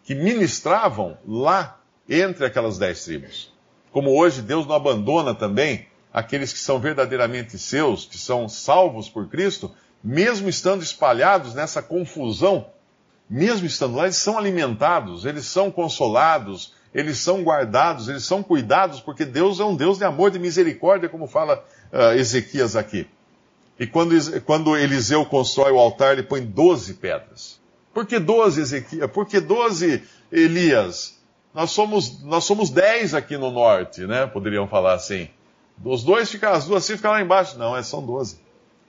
que 0.05 0.15
ministravam 0.15 1.17
lá 1.27 1.81
entre 2.07 2.45
aquelas 2.45 2.77
dez 2.77 3.03
tribos. 3.03 3.51
Como 3.91 4.17
hoje 4.17 4.41
Deus 4.41 4.65
não 4.65 4.73
abandona 4.73 5.35
também 5.35 5.85
aqueles 6.13 6.53
que 6.53 6.59
são 6.59 6.79
verdadeiramente 6.79 7.59
seus, 7.59 8.05
que 8.05 8.17
são 8.17 8.47
salvos 8.47 9.09
por 9.09 9.27
Cristo, 9.27 9.69
mesmo 10.01 10.47
estando 10.47 10.81
espalhados 10.81 11.53
nessa 11.53 11.83
confusão, 11.83 12.67
mesmo 13.29 13.67
estando 13.67 13.97
lá, 13.97 14.03
eles 14.03 14.15
são 14.15 14.37
alimentados, 14.37 15.25
eles 15.25 15.45
são 15.45 15.69
consolados, 15.69 16.73
eles 16.93 17.17
são 17.19 17.41
guardados, 17.43 18.09
eles 18.09 18.23
são 18.23 18.43
cuidados, 18.43 18.99
porque 18.99 19.23
Deus 19.23 19.59
é 19.59 19.63
um 19.63 19.75
Deus 19.75 19.97
de 19.97 20.03
amor, 20.03 20.31
de 20.31 20.39
misericórdia, 20.39 21.07
como 21.07 21.27
fala 21.27 21.63
uh, 21.91 22.17
Ezequias 22.17 22.75
aqui. 22.75 23.07
E 23.79 23.87
quando, 23.87 24.41
quando 24.41 24.77
Eliseu 24.77 25.25
constrói 25.25 25.71
o 25.71 25.79
altar, 25.79 26.13
ele 26.13 26.23
põe 26.23 26.45
12 26.45 26.95
pedras. 26.95 27.59
Por 27.93 28.05
que 28.05 28.19
12 28.19 28.61
Ezequiel? 28.61 29.09
Por 29.09 29.25
que 29.25 29.39
12 29.39 30.03
Elias? 30.31 31.19
Nós 31.53 31.71
somos, 31.71 32.21
nós 32.23 32.43
somos 32.43 32.69
10 32.69 33.13
aqui 33.13 33.37
no 33.37 33.51
norte, 33.51 34.01
né? 34.01 34.27
Poderiam 34.27 34.67
falar 34.67 34.93
assim. 34.93 35.29
Os 35.83 36.03
dois 36.03 36.29
ficam, 36.29 36.51
as 36.53 36.65
duas 36.65 36.85
ficam 36.87 37.11
lá 37.11 37.21
embaixo. 37.21 37.57
Não, 37.57 37.75
é, 37.75 37.83
são 37.83 38.05
12. 38.05 38.39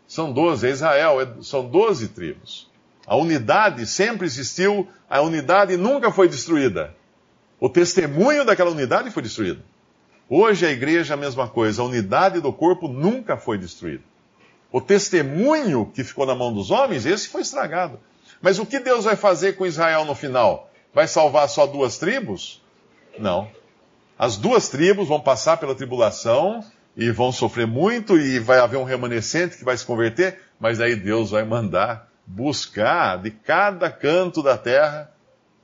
São 0.06 0.32
12, 0.32 0.66
é 0.66 0.70
Israel, 0.70 1.20
é, 1.20 1.42
são 1.42 1.66
12 1.66 2.08
tribos. 2.08 2.70
A 3.06 3.16
unidade 3.16 3.86
sempre 3.86 4.26
existiu, 4.26 4.86
a 5.08 5.20
unidade 5.22 5.76
nunca 5.76 6.12
foi 6.12 6.28
destruída. 6.28 6.94
O 7.62 7.68
testemunho 7.68 8.44
daquela 8.44 8.72
unidade 8.72 9.12
foi 9.12 9.22
destruído. 9.22 9.62
Hoje 10.28 10.66
a 10.66 10.70
igreja 10.72 11.12
é 11.12 11.16
a 11.16 11.16
mesma 11.16 11.46
coisa, 11.46 11.80
a 11.80 11.84
unidade 11.84 12.40
do 12.40 12.52
corpo 12.52 12.88
nunca 12.88 13.36
foi 13.36 13.56
destruída. 13.56 14.02
O 14.72 14.80
testemunho 14.80 15.86
que 15.94 16.02
ficou 16.02 16.26
na 16.26 16.34
mão 16.34 16.52
dos 16.52 16.72
homens, 16.72 17.06
esse 17.06 17.28
foi 17.28 17.42
estragado. 17.42 18.00
Mas 18.40 18.58
o 18.58 18.66
que 18.66 18.80
Deus 18.80 19.04
vai 19.04 19.14
fazer 19.14 19.52
com 19.52 19.64
Israel 19.64 20.04
no 20.04 20.16
final? 20.16 20.72
Vai 20.92 21.06
salvar 21.06 21.48
só 21.48 21.64
duas 21.64 21.98
tribos? 21.98 22.60
Não. 23.16 23.48
As 24.18 24.36
duas 24.36 24.68
tribos 24.68 25.06
vão 25.06 25.20
passar 25.20 25.56
pela 25.58 25.76
tribulação 25.76 26.64
e 26.96 27.12
vão 27.12 27.30
sofrer 27.30 27.68
muito 27.68 28.18
e 28.18 28.40
vai 28.40 28.58
haver 28.58 28.76
um 28.76 28.82
remanescente 28.82 29.56
que 29.56 29.64
vai 29.64 29.76
se 29.76 29.86
converter, 29.86 30.40
mas 30.58 30.80
aí 30.80 30.96
Deus 30.96 31.30
vai 31.30 31.44
mandar 31.44 32.10
buscar 32.26 33.22
de 33.22 33.30
cada 33.30 33.88
canto 33.88 34.42
da 34.42 34.58
terra 34.58 35.12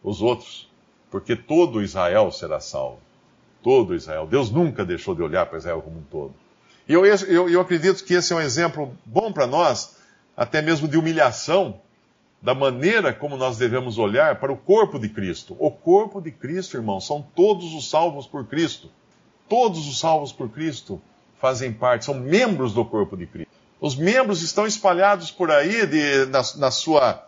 os 0.00 0.22
outros, 0.22 0.67
porque 1.10 1.34
todo 1.36 1.82
Israel 1.82 2.30
será 2.30 2.60
salvo. 2.60 3.00
Todo 3.62 3.94
Israel. 3.94 4.26
Deus 4.26 4.50
nunca 4.50 4.84
deixou 4.84 5.14
de 5.14 5.22
olhar 5.22 5.46
para 5.46 5.58
Israel 5.58 5.82
como 5.82 5.98
um 5.98 6.02
todo. 6.02 6.34
E 6.88 6.92
eu, 6.92 7.04
eu, 7.04 7.48
eu 7.48 7.60
acredito 7.60 8.02
que 8.04 8.14
esse 8.14 8.32
é 8.32 8.36
um 8.36 8.40
exemplo 8.40 8.96
bom 9.04 9.32
para 9.32 9.46
nós, 9.46 9.96
até 10.36 10.62
mesmo 10.62 10.88
de 10.88 10.96
humilhação, 10.96 11.80
da 12.40 12.54
maneira 12.54 13.12
como 13.12 13.36
nós 13.36 13.58
devemos 13.58 13.98
olhar 13.98 14.36
para 14.36 14.52
o 14.52 14.56
corpo 14.56 14.98
de 14.98 15.08
Cristo. 15.08 15.56
O 15.58 15.70
corpo 15.70 16.20
de 16.20 16.30
Cristo, 16.30 16.76
irmão, 16.76 17.00
são 17.00 17.20
todos 17.34 17.74
os 17.74 17.90
salvos 17.90 18.26
por 18.26 18.46
Cristo. 18.46 18.90
Todos 19.48 19.88
os 19.88 19.98
salvos 19.98 20.32
por 20.32 20.48
Cristo 20.48 21.00
fazem 21.40 21.72
parte, 21.72 22.04
são 22.04 22.14
membros 22.14 22.72
do 22.72 22.84
corpo 22.84 23.16
de 23.16 23.26
Cristo. 23.26 23.50
Os 23.80 23.96
membros 23.96 24.42
estão 24.42 24.66
espalhados 24.66 25.30
por 25.30 25.50
aí 25.50 25.86
de, 25.86 26.26
na, 26.26 26.42
na 26.56 26.70
sua 26.70 27.24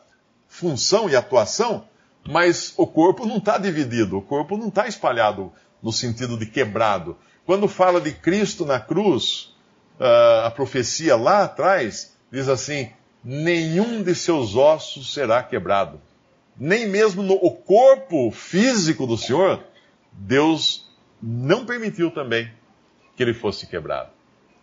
função 0.49 1.09
e 1.09 1.15
atuação, 1.15 1.85
mas 2.31 2.73
o 2.77 2.87
corpo 2.87 3.27
não 3.27 3.39
está 3.39 3.59
dividido, 3.59 4.19
o 4.19 4.23
corpo 4.23 4.57
não 4.57 4.69
está 4.69 4.87
espalhado 4.87 5.53
no 5.83 5.93
sentido 5.93 6.39
de 6.39 6.47
quebrado. 6.47 7.17
Quando 7.45 7.67
fala 7.67 8.01
de 8.01 8.13
Cristo 8.13 8.65
na 8.65 8.79
cruz, 8.79 9.53
uh, 9.99 10.47
a 10.47 10.51
profecia 10.51 11.17
lá 11.17 11.43
atrás 11.43 12.17
diz 12.31 12.49
assim: 12.49 12.91
nenhum 13.25 14.01
de 14.03 14.15
seus 14.15 14.55
ossos 14.55 15.13
será 15.13 15.43
quebrado. 15.43 16.01
Nem 16.57 16.87
mesmo 16.87 17.23
no 17.23 17.35
o 17.35 17.51
corpo 17.51 18.31
físico 18.31 19.07
do 19.07 19.19
Senhor, 19.19 19.65
Deus 20.13 20.89
não 21.21 21.67
permitiu 21.67 22.13
também 22.13 22.51
que 23.17 23.23
ele 23.25 23.35
fosse 23.35 23.67
quebrado. 23.67 24.11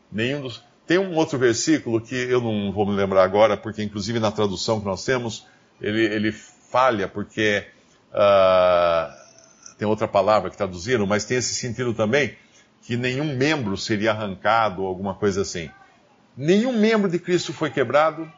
Nenhum 0.09 0.41
dos. 0.41 0.63
Tem 0.85 0.97
um 0.97 1.15
outro 1.15 1.37
versículo 1.37 1.99
que 1.99 2.15
eu 2.15 2.39
não 2.39 2.71
vou 2.71 2.85
me 2.85 2.95
lembrar 2.95 3.25
agora, 3.25 3.57
porque 3.57 3.83
inclusive 3.83 4.21
na 4.21 4.31
tradução 4.31 4.79
que 4.79 4.85
nós 4.85 5.03
temos, 5.03 5.45
ele, 5.81 6.05
ele 6.05 6.31
falha, 6.69 7.07
porque 7.07 7.65
uh, 8.11 9.13
tem 9.77 9.87
outra 9.87 10.07
palavra 10.07 10.49
que 10.49 10.57
traduziram, 10.57 11.05
mas 11.05 11.25
tem 11.25 11.37
esse 11.37 11.55
sentido 11.55 11.93
também, 11.93 12.35
que 12.81 12.95
nenhum 12.95 13.35
membro 13.35 13.77
seria 13.77 14.11
arrancado 14.11 14.81
ou 14.81 14.87
alguma 14.87 15.13
coisa 15.13 15.41
assim. 15.41 15.69
Nenhum 16.35 16.73
membro 16.73 17.09
de 17.09 17.19
Cristo 17.19 17.53
foi 17.53 17.69
quebrado 17.69 18.31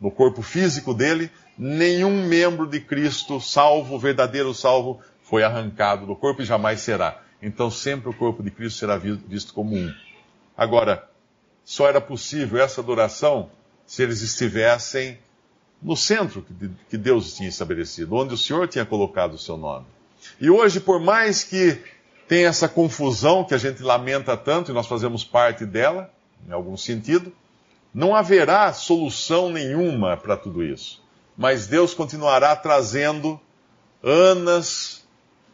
no 0.00 0.10
corpo 0.10 0.42
físico 0.42 0.92
dele, 0.92 1.30
nenhum 1.56 2.26
membro 2.26 2.66
de 2.66 2.80
Cristo, 2.80 3.40
salvo, 3.40 3.98
verdadeiro 3.98 4.52
salvo, 4.52 5.00
foi 5.22 5.42
arrancado 5.42 6.06
do 6.06 6.14
corpo 6.14 6.42
e 6.42 6.44
jamais 6.44 6.80
será. 6.80 7.22
Então 7.42 7.70
sempre 7.70 8.08
o 8.08 8.14
corpo 8.14 8.42
de 8.42 8.50
Cristo 8.50 8.78
será 8.78 8.96
visto 8.96 9.52
como 9.52 9.74
um. 9.74 9.92
Agora, 10.56 11.08
só 11.64 11.88
era 11.88 12.00
possível 12.00 12.62
essa 12.62 12.80
adoração 12.80 13.50
se 13.86 14.02
eles 14.02 14.22
estivessem 14.22 15.18
no 15.86 15.96
centro 15.96 16.44
que 16.90 16.96
Deus 16.98 17.32
tinha 17.34 17.48
estabelecido, 17.48 18.16
onde 18.16 18.34
o 18.34 18.36
Senhor 18.36 18.66
tinha 18.66 18.84
colocado 18.84 19.34
o 19.34 19.38
seu 19.38 19.56
nome. 19.56 19.86
E 20.40 20.50
hoje, 20.50 20.80
por 20.80 20.98
mais 20.98 21.44
que 21.44 21.80
tenha 22.26 22.48
essa 22.48 22.68
confusão 22.68 23.44
que 23.44 23.54
a 23.54 23.58
gente 23.58 23.84
lamenta 23.84 24.36
tanto, 24.36 24.72
e 24.72 24.74
nós 24.74 24.88
fazemos 24.88 25.22
parte 25.22 25.64
dela, 25.64 26.12
em 26.48 26.50
algum 26.50 26.76
sentido, 26.76 27.32
não 27.94 28.16
haverá 28.16 28.72
solução 28.72 29.48
nenhuma 29.48 30.16
para 30.16 30.36
tudo 30.36 30.64
isso. 30.64 31.00
Mas 31.38 31.68
Deus 31.68 31.94
continuará 31.94 32.56
trazendo 32.56 33.40
Anas 34.02 35.06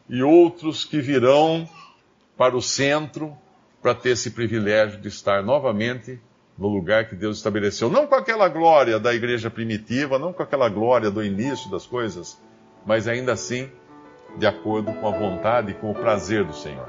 e 0.08 0.22
outros 0.22 0.82
que 0.82 0.98
virão 0.98 1.68
para 2.38 2.56
o 2.56 2.62
centro 2.62 3.36
para 3.82 3.94
ter 3.94 4.10
esse 4.10 4.30
privilégio 4.30 4.98
de 4.98 5.08
estar 5.08 5.42
novamente 5.42 6.18
no 6.62 6.68
lugar 6.68 7.08
que 7.08 7.16
Deus 7.16 7.38
estabeleceu. 7.38 7.90
Não 7.90 8.06
com 8.06 8.14
aquela 8.14 8.48
glória 8.48 9.00
da 9.00 9.12
igreja 9.12 9.50
primitiva, 9.50 10.16
não 10.16 10.32
com 10.32 10.44
aquela 10.44 10.68
glória 10.68 11.10
do 11.10 11.24
início 11.24 11.68
das 11.68 11.84
coisas, 11.84 12.40
mas 12.86 13.08
ainda 13.08 13.32
assim 13.32 13.68
de 14.38 14.46
acordo 14.46 14.92
com 14.92 15.08
a 15.08 15.10
vontade 15.10 15.72
e 15.72 15.74
com 15.74 15.90
o 15.90 15.94
prazer 15.94 16.44
do 16.44 16.54
Senhor. 16.54 16.88